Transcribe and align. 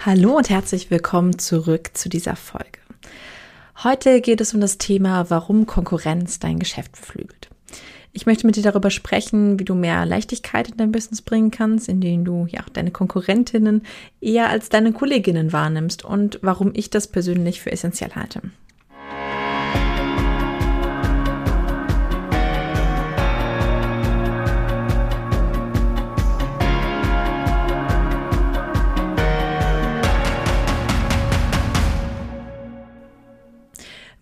Hallo 0.00 0.36
und 0.38 0.48
herzlich 0.48 0.90
willkommen 0.90 1.38
zurück 1.38 1.90
zu 1.92 2.08
dieser 2.08 2.34
Folge. 2.34 2.78
Heute 3.84 4.20
geht 4.20 4.40
es 4.40 4.54
um 4.54 4.60
das 4.60 4.78
Thema, 4.78 5.28
warum 5.28 5.66
Konkurrenz 5.66 6.38
dein 6.38 6.58
Geschäft 6.58 6.92
beflügelt. 6.92 7.50
Ich 8.12 8.26
möchte 8.26 8.46
mit 8.46 8.56
dir 8.56 8.62
darüber 8.62 8.90
sprechen, 8.90 9.58
wie 9.58 9.64
du 9.64 9.74
mehr 9.74 10.04
Leichtigkeit 10.06 10.68
in 10.68 10.76
dein 10.78 10.92
Business 10.92 11.22
bringen 11.22 11.50
kannst, 11.50 11.88
indem 11.88 12.24
du 12.24 12.46
ja 12.50 12.60
auch 12.60 12.68
deine 12.70 12.90
Konkurrentinnen 12.90 13.82
eher 14.20 14.48
als 14.48 14.70
deine 14.70 14.92
Kolleginnen 14.92 15.52
wahrnimmst 15.52 16.04
und 16.04 16.38
warum 16.42 16.72
ich 16.74 16.90
das 16.90 17.06
persönlich 17.06 17.60
für 17.60 17.70
essentiell 17.70 18.12
halte. 18.14 18.40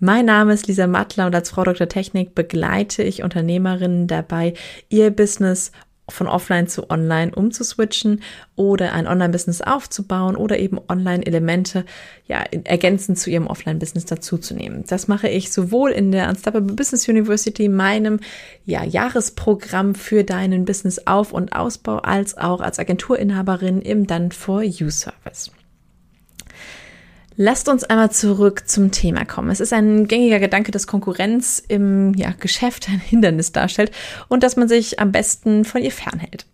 Mein 0.02 0.24
Name 0.24 0.54
ist 0.54 0.66
Lisa 0.66 0.86
Mattler 0.86 1.26
und 1.26 1.34
als 1.34 1.50
Frau 1.50 1.62
Dr. 1.62 1.86
Technik 1.86 2.34
begleite 2.34 3.02
ich 3.02 3.22
Unternehmerinnen 3.22 4.06
dabei, 4.06 4.54
ihr 4.88 5.10
Business 5.10 5.72
von 6.08 6.26
offline 6.26 6.68
zu 6.68 6.88
online 6.88 7.34
umzuswitchen 7.34 8.22
oder 8.56 8.94
ein 8.94 9.06
Online-Business 9.06 9.60
aufzubauen 9.60 10.36
oder 10.36 10.58
eben 10.58 10.80
Online-Elemente 10.88 11.84
ja, 12.26 12.42
ergänzend 12.64 13.18
zu 13.18 13.28
ihrem 13.28 13.46
Offline-Business 13.46 14.06
dazuzunehmen. 14.06 14.84
Das 14.88 15.06
mache 15.06 15.28
ich 15.28 15.52
sowohl 15.52 15.90
in 15.90 16.12
der 16.12 16.30
Unstoppable 16.30 16.74
Business 16.74 17.06
University, 17.06 17.68
meinem 17.68 18.20
ja, 18.64 18.82
Jahresprogramm 18.82 19.94
für 19.94 20.24
deinen 20.24 20.64
Business-Auf- 20.64 21.32
und 21.32 21.52
Ausbau, 21.52 21.98
als 21.98 22.38
auch 22.38 22.62
als 22.62 22.78
Agenturinhaberin 22.78 23.82
im 23.82 24.06
Done 24.06 24.30
for 24.30 24.62
You 24.62 24.88
Service. 24.88 25.50
Lasst 27.42 27.70
uns 27.70 27.84
einmal 27.84 28.10
zurück 28.10 28.68
zum 28.68 28.90
Thema 28.90 29.24
kommen. 29.24 29.48
Es 29.48 29.60
ist 29.60 29.72
ein 29.72 30.06
gängiger 30.06 30.40
Gedanke, 30.40 30.72
dass 30.72 30.86
Konkurrenz 30.86 31.62
im 31.68 32.12
ja, 32.12 32.34
Geschäft 32.38 32.90
ein 32.90 33.00
Hindernis 33.00 33.50
darstellt 33.50 33.92
und 34.28 34.42
dass 34.42 34.56
man 34.56 34.68
sich 34.68 35.00
am 35.00 35.10
besten 35.10 35.64
von 35.64 35.82
ihr 35.82 35.90
fernhält. 35.90 36.44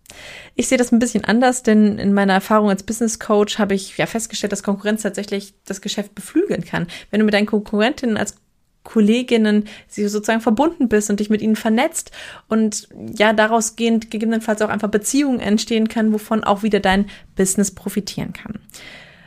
Ich 0.55 0.69
sehe 0.69 0.78
das 0.78 0.93
ein 0.93 1.01
bisschen 1.01 1.25
anders, 1.25 1.65
denn 1.65 1.98
in 1.98 2.12
meiner 2.12 2.34
Erfahrung 2.34 2.70
als 2.70 2.84
Business 2.84 3.19
Coach 3.19 3.59
habe 3.59 3.75
ich 3.75 3.98
ja 3.98 4.06
festgestellt, 4.06 4.53
dass 4.53 4.62
Konkurrenz 4.62 5.03
tatsächlich 5.03 5.55
das 5.65 5.81
Geschäft 5.81 6.15
beflügeln 6.15 6.65
kann. 6.65 6.87
Wenn 7.11 7.19
du 7.19 7.25
mit 7.25 7.34
deinen 7.34 7.47
Konkurrentinnen 7.47 8.17
als 8.17 8.37
Kolleginnen 8.84 9.65
sie 9.89 10.06
sozusagen 10.06 10.41
verbunden 10.41 10.89
bist 10.89 11.11
und 11.11 11.19
dich 11.19 11.31
mit 11.31 11.43
ihnen 11.43 11.56
vernetzt 11.56 12.12
und 12.47 12.87
ja 13.19 13.33
daraus 13.33 13.75
gehend 13.75 14.12
gegebenenfalls 14.12 14.62
auch 14.62 14.69
einfach 14.69 14.91
Beziehungen 14.91 15.41
entstehen 15.41 15.89
kann, 15.89 16.12
wovon 16.12 16.45
auch 16.45 16.62
wieder 16.62 16.78
dein 16.78 17.06
Business 17.34 17.73
profitieren 17.73 18.33
kann. 18.33 18.61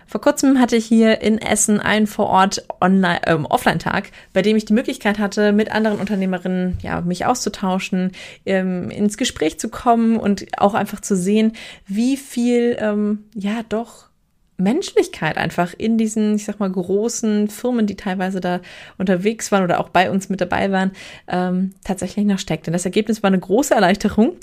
Vor 0.09 0.21
kurzem 0.21 0.59
hatte 0.59 0.75
ich 0.75 0.87
hier 0.87 1.21
in 1.21 1.37
Essen 1.37 1.79
einen 1.79 2.07
vor 2.07 2.25
Ort 2.25 2.65
Online, 2.81 3.21
ähm, 3.27 3.45
Offline-Tag, 3.45 4.09
bei 4.33 4.41
dem 4.41 4.57
ich 4.57 4.65
die 4.65 4.73
Möglichkeit 4.73 5.19
hatte, 5.19 5.51
mit 5.51 5.71
anderen 5.71 5.99
Unternehmerinnen 5.99 6.79
ja, 6.81 7.01
mich 7.01 7.27
auszutauschen, 7.27 8.13
ähm, 8.43 8.89
ins 8.89 9.17
Gespräch 9.17 9.59
zu 9.59 9.69
kommen 9.69 10.17
und 10.17 10.47
auch 10.57 10.73
einfach 10.73 10.99
zu 10.99 11.15
sehen, 11.15 11.53
wie 11.85 12.17
viel 12.17 12.75
ähm, 12.79 13.25
ja 13.35 13.61
doch 13.69 14.09
Menschlichkeit 14.57 15.37
einfach 15.37 15.75
in 15.77 15.99
diesen, 15.99 16.35
ich 16.35 16.45
sag 16.45 16.59
mal, 16.59 16.71
großen 16.71 17.47
Firmen, 17.47 17.85
die 17.85 17.95
teilweise 17.95 18.41
da 18.41 18.61
unterwegs 18.97 19.51
waren 19.51 19.63
oder 19.63 19.79
auch 19.79 19.89
bei 19.89 20.09
uns 20.09 20.27
mit 20.27 20.41
dabei 20.41 20.71
waren, 20.71 20.91
ähm, 21.27 21.75
tatsächlich 21.83 22.25
noch 22.25 22.39
steckt. 22.39 22.65
Und 22.67 22.73
das 22.73 22.83
Ergebnis 22.83 23.21
war 23.21 23.27
eine 23.27 23.39
große 23.39 23.75
Erleichterung 23.75 24.37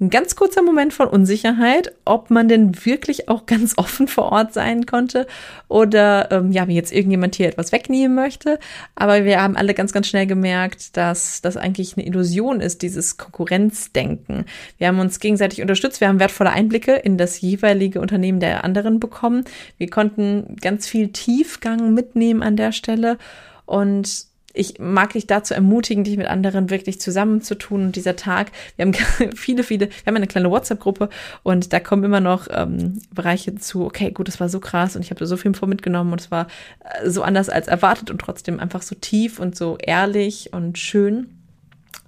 ein 0.00 0.08
ganz 0.08 0.34
kurzer 0.34 0.62
Moment 0.62 0.94
von 0.94 1.08
Unsicherheit, 1.08 1.92
ob 2.06 2.30
man 2.30 2.48
denn 2.48 2.86
wirklich 2.86 3.28
auch 3.28 3.44
ganz 3.44 3.76
offen 3.76 4.08
vor 4.08 4.32
Ort 4.32 4.54
sein 4.54 4.86
konnte 4.86 5.26
oder 5.68 6.32
ähm, 6.32 6.52
ja, 6.52 6.66
wie 6.68 6.74
jetzt 6.74 6.92
irgendjemand 6.92 7.34
hier 7.34 7.48
etwas 7.48 7.70
wegnehmen 7.70 8.14
möchte. 8.14 8.58
Aber 8.94 9.24
wir 9.26 9.42
haben 9.42 9.56
alle 9.56 9.74
ganz, 9.74 9.92
ganz 9.92 10.08
schnell 10.08 10.26
gemerkt, 10.26 10.96
dass 10.96 11.42
das 11.42 11.58
eigentlich 11.58 11.96
eine 11.96 12.06
Illusion 12.06 12.60
ist, 12.60 12.80
dieses 12.80 13.18
Konkurrenzdenken. 13.18 14.46
Wir 14.78 14.88
haben 14.88 15.00
uns 15.00 15.20
gegenseitig 15.20 15.60
unterstützt, 15.60 16.00
wir 16.00 16.08
haben 16.08 16.18
wertvolle 16.18 16.50
Einblicke 16.50 16.94
in 16.94 17.18
das 17.18 17.40
jeweilige 17.42 18.00
Unternehmen 18.00 18.40
der 18.40 18.64
anderen 18.64 19.00
bekommen. 19.00 19.44
Wir 19.76 19.90
konnten 19.90 20.56
ganz 20.62 20.86
viel 20.86 21.08
Tiefgang 21.08 21.92
mitnehmen 21.92 22.42
an 22.42 22.56
der 22.56 22.72
Stelle 22.72 23.18
und 23.66 24.29
ich 24.52 24.78
mag 24.78 25.12
dich 25.12 25.26
dazu 25.26 25.54
ermutigen, 25.54 26.04
dich 26.04 26.16
mit 26.16 26.26
anderen 26.26 26.70
wirklich 26.70 27.00
zusammenzutun. 27.00 27.86
Und 27.86 27.96
dieser 27.96 28.16
Tag, 28.16 28.50
wir 28.76 28.84
haben 28.84 28.94
viele, 29.36 29.62
viele, 29.62 29.88
wir 29.88 30.06
haben 30.06 30.16
eine 30.16 30.26
kleine 30.26 30.50
WhatsApp-Gruppe 30.50 31.08
und 31.42 31.72
da 31.72 31.80
kommen 31.80 32.04
immer 32.04 32.20
noch 32.20 32.48
ähm, 32.50 33.00
Bereiche 33.14 33.54
zu, 33.54 33.84
okay, 33.84 34.10
gut, 34.10 34.28
das 34.28 34.40
war 34.40 34.48
so 34.48 34.60
krass 34.60 34.96
und 34.96 35.02
ich 35.02 35.10
habe 35.10 35.20
da 35.20 35.26
so 35.26 35.36
viel 35.36 35.54
vor 35.54 35.68
mitgenommen 35.68 36.12
und 36.12 36.20
es 36.20 36.30
war 36.30 36.48
äh, 36.80 37.08
so 37.08 37.22
anders 37.22 37.48
als 37.48 37.68
erwartet 37.68 38.10
und 38.10 38.20
trotzdem 38.20 38.58
einfach 38.58 38.82
so 38.82 38.94
tief 38.94 39.38
und 39.38 39.56
so 39.56 39.78
ehrlich 39.78 40.52
und 40.52 40.78
schön. 40.78 41.28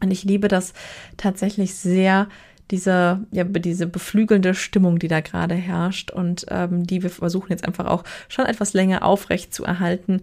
Und 0.00 0.10
ich 0.10 0.25
liebe 0.25 0.48
das 0.48 0.72
tatsächlich 1.16 1.75
sehr, 1.75 2.28
diese, 2.72 3.20
ja, 3.31 3.44
diese 3.44 3.86
beflügelnde 3.86 4.54
Stimmung, 4.54 4.98
die 4.98 5.08
da 5.08 5.20
gerade 5.20 5.54
herrscht 5.54 6.10
und 6.10 6.47
ähm, 6.48 6.86
die 6.86 7.02
wir 7.04 7.10
versuchen 7.10 7.50
jetzt 7.50 7.64
einfach 7.64 7.86
auch 7.86 8.02
schon 8.28 8.47
etwas 8.47 8.72
länger 8.72 9.04
aufrecht 9.04 9.54
zu 9.54 9.64
erhalten 9.64 10.22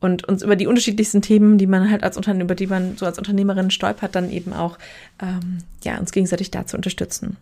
und 0.00 0.26
uns 0.26 0.42
über 0.42 0.56
die 0.56 0.66
unterschiedlichsten 0.66 1.22
Themen, 1.22 1.58
die 1.58 1.66
man 1.66 1.90
halt 1.90 2.02
als 2.02 2.16
Unternehmer, 2.16 2.44
über 2.44 2.54
die 2.54 2.66
man 2.66 2.96
so 2.96 3.06
als 3.06 3.18
Unternehmerin 3.18 3.70
stolpert, 3.70 4.14
dann 4.14 4.30
eben 4.30 4.52
auch 4.52 4.78
ähm, 5.22 5.58
ja 5.84 5.98
uns 5.98 6.12
gegenseitig 6.12 6.50
da 6.50 6.66
zu 6.66 6.76
unterstützen. 6.76 7.36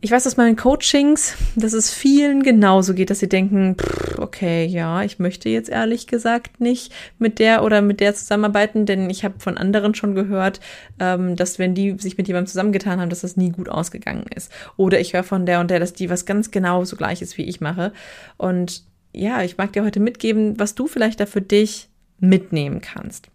Ich 0.00 0.12
weiß 0.12 0.28
aus 0.28 0.36
meinen 0.36 0.54
Coachings, 0.54 1.34
dass 1.56 1.72
es 1.72 1.92
vielen 1.92 2.44
genauso 2.44 2.94
geht, 2.94 3.10
dass 3.10 3.18
sie 3.18 3.28
denken, 3.28 3.74
pff, 3.74 4.20
okay, 4.20 4.64
ja, 4.64 5.02
ich 5.02 5.18
möchte 5.18 5.48
jetzt 5.48 5.68
ehrlich 5.68 6.06
gesagt 6.06 6.60
nicht 6.60 6.92
mit 7.18 7.40
der 7.40 7.64
oder 7.64 7.82
mit 7.82 7.98
der 7.98 8.14
zusammenarbeiten, 8.14 8.86
denn 8.86 9.10
ich 9.10 9.24
habe 9.24 9.40
von 9.40 9.58
anderen 9.58 9.96
schon 9.96 10.14
gehört, 10.14 10.60
ähm, 11.00 11.34
dass 11.34 11.58
wenn 11.58 11.74
die 11.74 11.96
sich 11.98 12.16
mit 12.16 12.28
jemandem 12.28 12.46
zusammengetan 12.46 13.00
haben, 13.00 13.10
dass 13.10 13.22
das 13.22 13.36
nie 13.36 13.50
gut 13.50 13.68
ausgegangen 13.68 14.26
ist. 14.32 14.52
Oder 14.76 15.00
ich 15.00 15.14
höre 15.14 15.24
von 15.24 15.46
der 15.46 15.58
und 15.58 15.68
der, 15.68 15.80
dass 15.80 15.94
die 15.94 16.08
was 16.08 16.26
ganz 16.26 16.52
genau 16.52 16.84
so 16.84 16.94
gleich 16.94 17.20
ist, 17.20 17.36
wie 17.36 17.48
ich 17.48 17.60
mache. 17.60 17.92
Und 18.36 18.84
ja, 19.12 19.42
ich 19.42 19.56
mag 19.56 19.72
dir 19.72 19.84
heute 19.84 20.00
mitgeben, 20.00 20.58
was 20.58 20.74
du 20.74 20.86
vielleicht 20.86 21.20
da 21.20 21.26
für 21.26 21.42
dich 21.42 21.88
mitnehmen 22.18 22.80
kannst. 22.80 23.28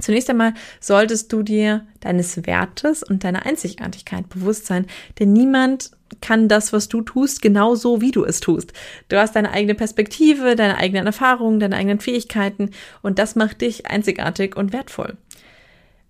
Zunächst 0.00 0.30
einmal 0.30 0.54
solltest 0.80 1.32
du 1.32 1.42
dir 1.42 1.86
deines 2.00 2.46
Wertes 2.46 3.02
und 3.02 3.24
deiner 3.24 3.44
Einzigartigkeit 3.44 4.28
bewusst 4.30 4.66
sein, 4.66 4.86
denn 5.18 5.32
niemand 5.32 5.90
kann 6.20 6.48
das, 6.48 6.72
was 6.72 6.88
du 6.88 7.02
tust, 7.02 7.42
genauso 7.42 8.00
wie 8.00 8.10
du 8.10 8.24
es 8.24 8.40
tust. 8.40 8.72
Du 9.08 9.18
hast 9.18 9.36
deine 9.36 9.50
eigene 9.50 9.74
Perspektive, 9.74 10.56
deine 10.56 10.78
eigenen 10.78 11.06
Erfahrungen, 11.06 11.60
deine 11.60 11.76
eigenen 11.76 12.00
Fähigkeiten 12.00 12.70
und 13.02 13.18
das 13.18 13.36
macht 13.36 13.60
dich 13.60 13.86
einzigartig 13.86 14.56
und 14.56 14.72
wertvoll 14.72 15.16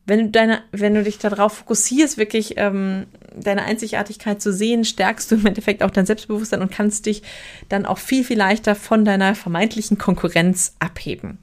wenn 0.05 0.19
du 0.19 0.29
deine, 0.31 0.63
wenn 0.73 0.95
du 0.95 1.03
dich 1.03 1.19
darauf 1.19 1.59
fokussierst, 1.59 2.19
wirklich 2.19 2.55
ähm, 2.57 3.07
deine 3.37 3.63
Einzigartigkeit 3.63 4.43
zu 4.43 4.53
sehen, 4.53 4.85
stärkst 4.85 5.31
du 5.31 5.37
im 5.37 5.47
Endeffekt 5.47 5.83
auch 5.83 5.91
dein 5.91 6.07
Selbstbewusstsein 6.07 6.61
und 6.61 6.73
kannst 6.73 7.07
dich 7.07 7.23
dann 7.69 7.87
auch 7.87 7.99
viel, 7.99 8.25
viel 8.25 8.39
leichter 8.39 8.75
von 8.75 9.05
deiner 9.05 9.35
vermeintlichen 9.35 9.99
Konkurrenz 9.99 10.75
abheben. 10.81 11.39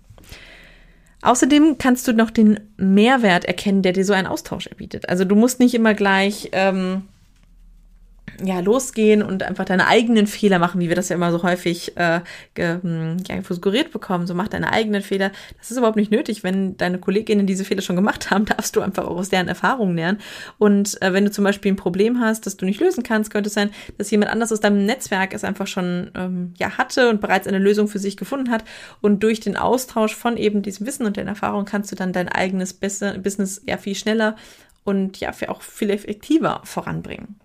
Außerdem 1.21 1.77
kannst 1.77 2.07
du 2.07 2.13
noch 2.13 2.31
den 2.31 2.59
Mehrwert 2.77 3.45
erkennen, 3.45 3.81
der 3.81 3.93
dir 3.93 4.05
so 4.05 4.13
ein 4.13 4.27
Austausch 4.27 4.67
erbietet. 4.67 5.09
Also 5.09 5.25
du 5.25 5.35
musst 5.35 5.59
nicht 5.59 5.73
immer 5.73 5.93
gleich 5.93 6.49
ähm, 6.53 7.03
ja, 8.44 8.59
losgehen 8.59 9.22
und 9.22 9.44
einfach 9.44 9.66
deine 9.66 9.88
eigenen 9.88 10.27
Fehler 10.27 10.59
machen, 10.59 10.79
wie 10.79 10.89
wir 10.89 10.95
das 10.95 11.09
ja 11.09 11.16
immer 11.16 11.31
so 11.31 11.44
häufig 11.44 11.97
äh, 11.97 12.22
ge, 12.53 12.81
hm, 12.81 13.17
ja, 13.27 13.41
suggeriert 13.41 13.91
bekommen. 13.91 14.27
So 14.27 14.33
mach 14.33 14.47
deine 14.47 14.72
eigenen 14.72 15.01
Fehler. 15.01 15.31
Das 15.57 15.72
ist 15.72 15.77
überhaupt 15.77 15.95
nicht 15.95 16.11
nötig. 16.11 16.44
Wenn 16.44 16.77
deine 16.77 17.00
Kolleginnen 17.00 17.45
diese 17.45 17.66
Fehler 17.66 17.81
schon 17.81 17.95
gemacht 17.95 18.31
haben, 18.31 18.45
darfst 18.57 18.75
du 18.75 18.81
einfach 18.81 19.05
auch 19.05 19.17
aus 19.17 19.29
deren 19.29 19.47
Erfahrungen 19.47 19.95
lernen. 19.95 20.19
Und 20.57 21.01
äh, 21.01 21.13
wenn 21.13 21.25
du 21.25 21.31
zum 21.31 21.44
Beispiel 21.44 21.72
ein 21.72 21.77
Problem 21.77 22.19
hast, 22.19 22.45
das 22.45 22.57
du 22.57 22.66
nicht 22.66 22.79
lösen 22.79 23.03
kannst, 23.03 23.31
könnte 23.31 23.47
es 23.47 23.53
sein, 23.53 23.72
dass 23.97 24.11
jemand 24.11 24.31
anders 24.31 24.51
aus 24.51 24.59
deinem 24.59 24.85
Netzwerk 24.85 25.33
es 25.33 25.44
einfach 25.44 25.67
schon 25.67 26.11
ähm, 26.16 26.53
ja, 26.57 26.77
hatte 26.77 27.09
und 27.09 27.21
bereits 27.21 27.47
eine 27.47 27.59
Lösung 27.59 27.88
für 27.88 28.00
sich 28.00 28.18
gefunden 28.18 28.51
hat. 28.51 28.63
Und 29.01 29.24
durch 29.24 29.39
den 29.39 29.57
Austausch 29.57 30.15
von 30.15 30.38
eben 30.38 30.62
diesem 30.62 30.88
Wissen 30.88 31.06
und 31.06 31.18
den 31.18 31.27
Erfahrungen 31.27 31.65
kannst 31.65 31.91
du 31.91 31.95
dann 31.95 32.13
dein 32.13 32.30
eigenes 32.30 32.74
Business 32.74 33.62
ja 33.65 33.77
viel 33.77 33.95
schneller 33.95 34.36
und 34.83 35.19
ja 35.19 35.31
auch 35.47 35.62
viel 35.62 35.89
effektiver 35.89 36.62
voranbringen. 36.63 37.39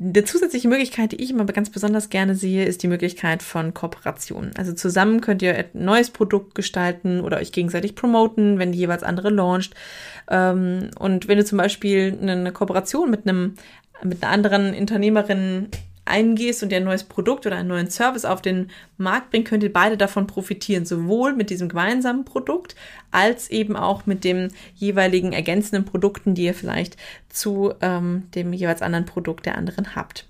Eine 0.00 0.24
zusätzliche 0.24 0.68
Möglichkeit, 0.68 1.10
die 1.10 1.20
ich 1.22 1.30
immer 1.30 1.44
ganz 1.44 1.70
besonders 1.70 2.08
gerne 2.08 2.36
sehe, 2.36 2.64
ist 2.64 2.84
die 2.84 2.88
Möglichkeit 2.88 3.42
von 3.42 3.74
Kooperation. 3.74 4.52
Also 4.56 4.72
zusammen 4.72 5.20
könnt 5.20 5.42
ihr 5.42 5.56
ein 5.56 5.70
neues 5.72 6.10
Produkt 6.10 6.54
gestalten 6.54 7.20
oder 7.20 7.38
euch 7.38 7.50
gegenseitig 7.50 7.96
promoten, 7.96 8.60
wenn 8.60 8.70
die 8.70 8.78
jeweils 8.78 9.02
andere 9.02 9.30
launcht. 9.30 9.74
Ähm, 10.30 10.90
und 11.00 11.26
wenn 11.26 11.38
du 11.38 11.44
zum 11.44 11.58
Beispiel 11.58 12.16
eine 12.22 12.52
Kooperation 12.52 13.10
mit 13.10 13.26
einem 13.26 13.54
mit 14.02 14.22
einer 14.22 14.32
anderen 14.32 14.74
Unternehmerin 14.74 15.68
eingehst 16.08 16.62
und 16.62 16.70
dir 16.70 16.76
ein 16.76 16.84
neues 16.84 17.04
Produkt 17.04 17.46
oder 17.46 17.56
einen 17.56 17.68
neuen 17.68 17.90
Service 17.90 18.24
auf 18.24 18.42
den 18.42 18.70
Markt 18.96 19.30
bringt, 19.30 19.46
könnt 19.46 19.62
ihr 19.62 19.72
beide 19.72 19.96
davon 19.96 20.26
profitieren, 20.26 20.84
sowohl 20.86 21.34
mit 21.34 21.50
diesem 21.50 21.68
gemeinsamen 21.68 22.24
Produkt 22.24 22.74
als 23.10 23.50
eben 23.50 23.76
auch 23.76 24.06
mit 24.06 24.24
den 24.24 24.52
jeweiligen 24.74 25.32
ergänzenden 25.32 25.84
Produkten, 25.84 26.34
die 26.34 26.44
ihr 26.44 26.54
vielleicht 26.54 26.96
zu 27.28 27.74
ähm, 27.80 28.24
dem 28.34 28.52
jeweils 28.52 28.82
anderen 28.82 29.06
Produkt 29.06 29.46
der 29.46 29.56
anderen 29.56 29.94
habt. 29.94 30.26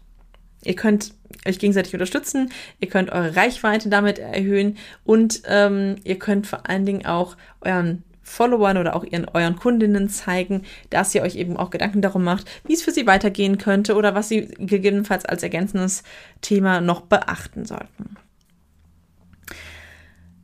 Ihr 0.64 0.74
könnt 0.74 1.14
euch 1.46 1.58
gegenseitig 1.58 1.94
unterstützen, 1.94 2.50
ihr 2.80 2.88
könnt 2.88 3.10
eure 3.10 3.36
Reichweite 3.36 3.88
damit 3.88 4.18
erhöhen 4.18 4.76
und 5.04 5.42
ähm, 5.46 5.96
ihr 6.04 6.18
könnt 6.18 6.46
vor 6.46 6.68
allen 6.68 6.84
Dingen 6.84 7.06
auch 7.06 7.36
euren 7.60 8.02
Followern 8.28 8.78
oder 8.78 8.94
auch 8.94 9.04
ihren 9.04 9.26
euren 9.28 9.56
Kundinnen 9.56 10.08
zeigen, 10.08 10.62
dass 10.90 11.14
ihr 11.14 11.22
euch 11.22 11.36
eben 11.36 11.56
auch 11.56 11.70
Gedanken 11.70 12.02
darum 12.02 12.24
macht, 12.24 12.48
wie 12.66 12.74
es 12.74 12.82
für 12.82 12.92
sie 12.92 13.06
weitergehen 13.06 13.58
könnte 13.58 13.94
oder 13.96 14.14
was 14.14 14.28
sie 14.28 14.48
gegebenenfalls 14.58 15.24
als 15.24 15.42
ergänzendes 15.42 16.02
Thema 16.40 16.80
noch 16.80 17.02
beachten 17.02 17.64
sollten. 17.64 18.16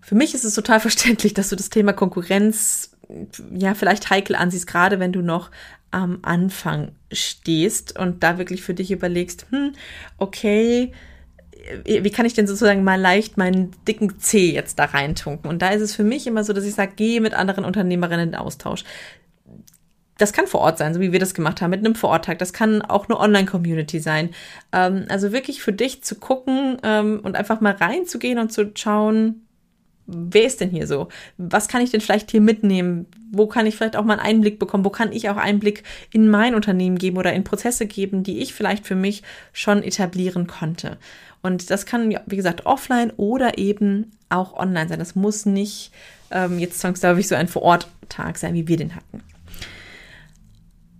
Für 0.00 0.14
mich 0.14 0.34
ist 0.34 0.44
es 0.44 0.54
total 0.54 0.80
verständlich, 0.88 1.34
dass 1.34 1.48
du 1.48 1.56
das 1.56 1.70
Thema 1.70 1.92
Konkurrenz 1.92 2.90
ja 3.54 3.74
vielleicht 3.74 4.10
heikel 4.10 4.34
ansiehst, 4.34 4.66
gerade 4.66 4.98
wenn 4.98 5.12
du 5.12 5.20
noch 5.20 5.50
am 5.90 6.18
Anfang 6.22 6.92
stehst 7.12 7.98
und 7.98 8.22
da 8.22 8.38
wirklich 8.38 8.62
für 8.62 8.74
dich 8.74 8.90
überlegst, 8.90 9.46
hm, 9.50 9.74
okay, 10.18 10.92
wie 11.84 12.10
kann 12.10 12.26
ich 12.26 12.34
denn 12.34 12.46
sozusagen 12.46 12.84
mal 12.84 13.00
leicht 13.00 13.36
meinen 13.36 13.70
dicken 13.86 14.18
C 14.18 14.52
jetzt 14.52 14.78
da 14.78 14.84
reintunken? 14.84 15.48
Und 15.48 15.62
da 15.62 15.70
ist 15.70 15.82
es 15.82 15.94
für 15.94 16.04
mich 16.04 16.26
immer 16.26 16.44
so, 16.44 16.52
dass 16.52 16.64
ich 16.64 16.74
sage, 16.74 16.92
gehe 16.96 17.20
mit 17.20 17.34
anderen 17.34 17.64
Unternehmerinnen 17.64 18.30
in 18.30 18.34
Austausch. 18.34 18.84
Das 20.18 20.32
kann 20.32 20.46
vor 20.46 20.60
Ort 20.60 20.78
sein, 20.78 20.94
so 20.94 21.00
wie 21.00 21.12
wir 21.12 21.18
das 21.18 21.34
gemacht 21.34 21.60
haben, 21.60 21.70
mit 21.70 21.80
einem 21.80 21.96
Vororttag. 21.96 22.38
Das 22.38 22.52
kann 22.52 22.82
auch 22.82 23.08
eine 23.08 23.18
Online-Community 23.18 23.98
sein. 23.98 24.30
Ähm, 24.72 25.06
also 25.08 25.32
wirklich 25.32 25.62
für 25.62 25.72
dich 25.72 26.04
zu 26.04 26.16
gucken 26.16 26.76
ähm, 26.82 27.20
und 27.22 27.36
einfach 27.36 27.60
mal 27.60 27.74
reinzugehen 27.74 28.38
und 28.38 28.52
zu 28.52 28.70
schauen, 28.76 29.44
wer 30.06 30.44
ist 30.44 30.60
denn 30.60 30.70
hier 30.70 30.86
so? 30.86 31.08
Was 31.36 31.66
kann 31.68 31.82
ich 31.82 31.90
denn 31.90 32.00
vielleicht 32.00 32.30
hier 32.30 32.40
mitnehmen? 32.40 33.06
Wo 33.32 33.46
kann 33.46 33.66
ich 33.66 33.74
vielleicht 33.74 33.96
auch 33.96 34.04
mal 34.04 34.18
einen 34.18 34.36
Einblick 34.36 34.58
bekommen? 34.58 34.84
Wo 34.84 34.90
kann 34.90 35.12
ich 35.12 35.28
auch 35.30 35.36
Einblick 35.36 35.82
in 36.12 36.28
mein 36.28 36.54
Unternehmen 36.54 36.98
geben 36.98 37.16
oder 37.16 37.32
in 37.32 37.42
Prozesse 37.42 37.86
geben, 37.86 38.22
die 38.22 38.38
ich 38.38 38.54
vielleicht 38.54 38.86
für 38.86 38.94
mich 38.94 39.22
schon 39.52 39.82
etablieren 39.82 40.46
konnte? 40.46 40.98
Und 41.44 41.68
das 41.68 41.84
kann, 41.84 42.16
wie 42.24 42.36
gesagt, 42.36 42.64
offline 42.64 43.12
oder 43.18 43.58
eben 43.58 44.12
auch 44.30 44.54
online 44.54 44.88
sein. 44.88 44.98
Das 44.98 45.14
muss 45.14 45.44
nicht 45.44 45.92
ähm, 46.30 46.58
jetzt 46.58 46.80
zwangsläufig 46.80 47.28
so 47.28 47.34
ein 47.34 47.48
Vororttag 47.48 48.38
sein, 48.38 48.54
wie 48.54 48.66
wir 48.66 48.78
den 48.78 48.96
hatten. 48.96 49.22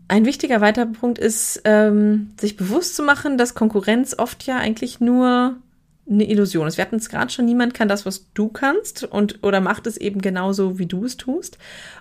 Ein 0.06 0.26
wichtiger 0.26 0.60
weiterer 0.60 0.84
Punkt 0.84 1.18
ist, 1.18 1.62
ähm, 1.64 2.32
sich 2.38 2.58
bewusst 2.58 2.94
zu 2.94 3.02
machen, 3.02 3.38
dass 3.38 3.54
Konkurrenz 3.54 4.14
oft 4.18 4.44
ja 4.44 4.58
eigentlich 4.58 5.00
nur 5.00 5.56
eine 6.10 6.28
Illusion 6.28 6.66
ist. 6.66 6.76
Wir 6.76 6.84
hatten 6.84 6.96
es 6.96 7.08
gerade 7.08 7.32
schon, 7.32 7.46
niemand 7.46 7.72
kann 7.72 7.88
das, 7.88 8.04
was 8.04 8.30
du 8.34 8.48
kannst 8.48 9.04
und 9.04 9.42
oder 9.42 9.62
macht 9.62 9.86
es 9.86 9.96
eben 9.96 10.20
genauso, 10.20 10.78
wie 10.78 10.84
du 10.84 11.06
es 11.06 11.16
tust. 11.16 11.56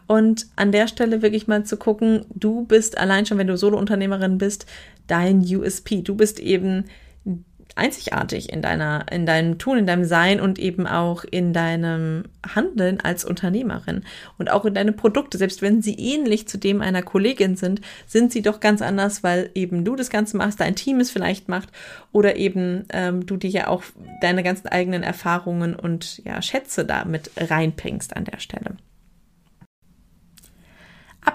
Und 0.06 0.48
an 0.58 0.74
der 0.74 0.90
Stelle 0.90 1.22
wirklich 1.22 1.48
mal 1.48 1.64
zu 1.64 1.78
gucken, 1.78 2.26
du 2.36 2.66
bist 2.66 2.98
allein 2.98 3.26
schon, 3.26 3.38
wenn 3.38 3.48
du 3.48 3.56
Solo-Unternehmerin 3.56 4.38
bist, 4.38 4.66
dein 5.08 5.40
USP. 5.40 6.02
Du 6.02 6.16
bist 6.16 6.42
eben 6.42 6.84
einzigartig 7.76 8.52
in 8.52 8.62
deiner, 8.62 9.06
in 9.12 9.26
deinem 9.26 9.58
Tun, 9.58 9.78
in 9.80 9.88
deinem 9.88 10.06
Sein 10.06 10.40
und 10.40 10.60
eben 10.60 10.86
auch 10.86 11.24
in 11.24 11.54
deinem 11.54 12.26
Handeln 12.56 13.00
als 13.00 13.26
Unternehmerin 13.26 14.04
und 14.38 14.52
auch 14.52 14.66
in 14.66 14.74
deine 14.74 14.92
Produkte. 14.92 15.38
Selbst 15.38 15.62
wenn 15.62 15.82
sie 15.82 15.96
ähnlich 15.96 16.48
zu 16.48 16.58
dem 16.58 16.82
einer 16.82 17.02
Kollegin 17.02 17.56
sind, 17.56 17.82
sind 18.06 18.32
sie 18.32 18.42
doch 18.42 18.60
ganz 18.60 18.82
anders, 18.82 19.24
weil 19.24 19.50
eben 19.56 19.86
du 19.86 19.96
das 19.96 20.10
Ganze 20.10 20.38
machst, 20.38 20.60
dein 20.60 20.76
Team 20.76 21.00
es 21.00 21.12
vielleicht 21.12 21.50
macht 21.50 21.70
oder 22.12 22.36
eben 22.36 22.86
ähm, 22.90 23.26
du 23.26 23.38
dir 23.38 23.50
ja 23.50 23.68
auch 23.68 23.84
deine 24.22 24.44
ganzen 24.44 24.68
eigenen 24.68 25.04
Erfahrungen 25.04 25.76
und 25.76 26.24
ja 26.26 26.42
Schätze 26.42 26.86
damit 26.86 27.32
reinbringst 27.38 28.16
an 28.16 28.26
der 28.26 28.40
Stelle. 28.40 28.78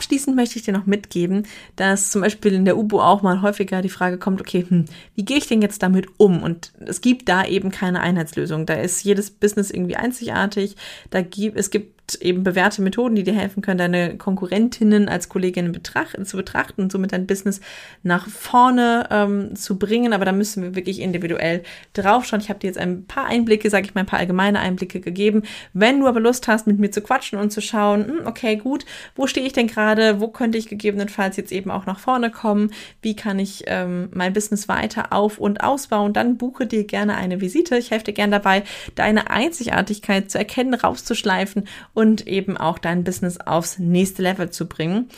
Abschließend 0.09 0.37
möchte 0.37 0.57
ich 0.57 0.63
dir 0.63 0.73
noch 0.73 0.87
mitgeben, 0.87 1.47
dass 1.77 2.11
zum 2.11 2.23
Beispiel 2.23 2.55
in 2.55 2.65
der 2.65 2.79
UBO 2.79 3.03
auch 3.03 3.21
mal 3.21 3.43
häufiger 3.43 3.83
die 3.83 3.91
Frage 3.91 4.17
kommt, 4.17 4.41
okay, 4.41 4.65
hm, 4.67 4.87
wie 5.15 5.25
gehe 5.27 5.37
ich 5.37 5.49
denn 5.49 5.61
jetzt 5.61 5.83
damit 5.83 6.07
um? 6.17 6.43
Und 6.43 6.73
es 6.79 7.03
gibt 7.03 7.29
da 7.29 7.45
eben 7.45 7.71
keine 7.71 8.01
Einheitslösung. 8.01 8.65
Da 8.65 8.73
ist 8.73 9.05
jedes 9.05 9.31
Business 9.31 9.71
irgendwie 9.71 9.97
einzigartig. 9.97 10.77
Da 11.11 11.21
gibt, 11.21 11.59
es 11.59 11.69
gibt 11.69 11.98
eben 12.17 12.43
bewährte 12.45 12.83
Methoden, 12.83 13.15
die 13.15 13.23
dir 13.23 13.35
helfen 13.35 13.63
können, 13.63 13.79
deine 13.79 14.17
Konkurrentinnen 14.17 15.09
als 15.09 15.29
Kolleginnen 15.29 15.73
betrachten, 15.73 16.25
zu 16.25 16.37
betrachten 16.37 16.83
und 16.83 16.93
somit 16.93 17.13
dein 17.13 17.27
Business 17.27 17.61
nach 18.03 18.29
vorne 18.29 19.09
ähm, 19.11 19.55
zu 19.55 19.79
bringen. 19.79 20.13
Aber 20.13 20.25
da 20.25 20.33
müssen 20.33 20.63
wir 20.63 20.75
wirklich 20.75 21.01
individuell 21.01 21.63
draufschauen. 21.93 22.41
Ich 22.41 22.49
habe 22.49 22.59
dir 22.59 22.69
jetzt 22.69 22.79
ein 22.79 23.05
paar 23.07 23.27
Einblicke, 23.27 23.71
sage 23.71 23.87
ich 23.87 23.95
mal, 23.95 24.03
ein 24.03 24.07
paar 24.07 24.19
allgemeine 24.19 24.61
Einblicke 24.61 25.01
gegeben. 25.01 25.43
Wenn 25.73 26.01
du 26.01 26.07
aber 26.07 26.21
Lust 26.21 26.49
hast, 26.49 26.67
mit 26.67 26.79
mir 26.79 26.91
zu 26.91 27.01
quatschen 27.01 27.39
und 27.39 27.51
zu 27.51 27.61
schauen, 27.61 28.07
hm, 28.07 28.27
okay, 28.27 28.57
gut, 28.57 28.85
wo 29.15 29.27
stehe 29.27 29.47
ich 29.47 29.53
denn 29.53 29.67
gerade? 29.67 30.21
Wo 30.21 30.29
könnte 30.29 30.59
ich 30.59 30.69
gegebenenfalls 30.69 31.37
jetzt 31.37 31.53
eben 31.53 31.71
auch 31.71 31.87
nach 31.87 31.99
vorne 31.99 32.31
kommen? 32.31 32.73
Wie 33.03 33.17
kann 33.17 33.39
ich 33.39 33.65
ähm, 33.67 34.09
mein 34.13 34.33
Business 34.33 34.69
weiter 34.69 35.13
auf- 35.13 35.39
und 35.39 35.63
ausbauen? 35.63 36.13
Dann 36.13 36.37
buche 36.37 36.67
dir 36.67 36.85
gerne 36.85 37.17
eine 37.17 37.41
Visite. 37.41 37.77
Ich 37.77 37.91
helfe 37.91 38.07
dir 38.07 38.13
gerne 38.13 38.33
dabei, 38.37 38.65
deine 38.95 39.31
Einzigartigkeit 39.31 40.31
zu 40.31 40.39
erkennen, 40.39 40.75
rauszuschleifen 40.75 41.69
und 41.99 42.29
eben 42.29 42.57
auch 42.57 42.79
dein 42.79 43.03
Business 43.03 43.41
aufs 43.41 43.81
nächste 43.81 44.23
Level 44.23 44.51
zu 44.51 44.69
bringen. 44.69 45.09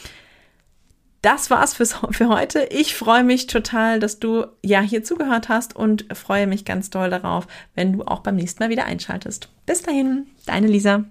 Das 1.20 1.50
war's 1.50 1.74
fürs, 1.74 1.92
für 2.10 2.30
heute. 2.30 2.68
Ich 2.70 2.94
freue 2.94 3.22
mich 3.22 3.46
total, 3.48 4.00
dass 4.00 4.18
du 4.18 4.46
ja 4.64 4.80
hier 4.80 5.04
zugehört 5.04 5.50
hast 5.50 5.76
und 5.76 6.06
freue 6.16 6.46
mich 6.46 6.64
ganz 6.64 6.88
doll 6.88 7.10
darauf, 7.10 7.46
wenn 7.74 7.92
du 7.92 8.04
auch 8.04 8.20
beim 8.20 8.36
nächsten 8.36 8.62
Mal 8.62 8.70
wieder 8.70 8.86
einschaltest. 8.86 9.50
Bis 9.66 9.82
dahin, 9.82 10.28
deine 10.46 10.68
Lisa. 10.68 11.04